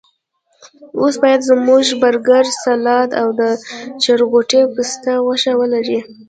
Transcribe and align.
اوس 0.99 1.15
باید 1.23 1.41
زموږ 1.49 1.85
برګر، 2.01 2.45
سلاد 2.63 3.09
او 3.21 3.27
د 3.39 3.41
چرګوټي 4.03 4.61
پسته 4.73 5.11
غوښه 5.25 5.53
ولري. 5.61 5.99